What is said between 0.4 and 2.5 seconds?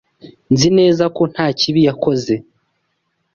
Nzi neza ko nta kibi yakoze.